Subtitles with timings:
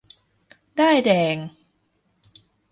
[0.79, 1.37] ด้ายแดง?